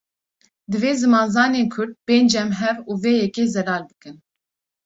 Divê 0.71 0.91
zimanzanên 1.01 1.65
kurd, 1.73 1.93
bên 2.07 2.23
cem 2.31 2.49
hev 2.59 2.77
û 2.89 2.93
vê 3.03 3.13
yekê 3.23 3.45
zelal 3.55 3.83
bikin 3.89 4.15